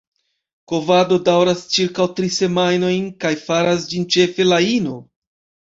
[0.71, 4.99] Kovado daŭras ĉirkaŭ tri semajnojn kaj faras ĝin ĉefe la ino.